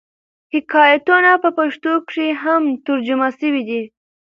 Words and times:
حکایتونه 0.53 1.31
په 1.43 1.49
پښتو 1.57 1.91
کښي 2.07 2.29
هم 2.43 2.63
ترجمه 2.85 3.27
سوي 3.39 3.61
دي. 3.69 3.81